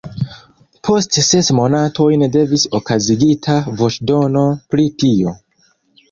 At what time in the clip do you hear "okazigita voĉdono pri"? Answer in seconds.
2.79-4.87